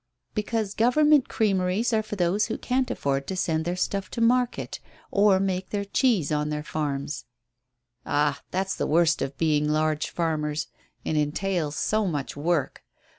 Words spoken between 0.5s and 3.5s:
Government creameries are for those who can't afford to